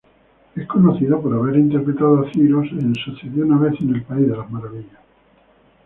Es 0.55 0.65
conocido 0.67 1.21
por 1.21 1.31
haber 1.31 1.57
interpretado 1.57 2.21
a 2.25 2.31
Cyrus 2.31 2.71
en 2.71 2.87
"Once 2.87 3.01
Upon 3.29 3.53
a 3.63 3.71
Time 3.71 3.97
in 3.99 4.05
Wonderland". 4.33 4.89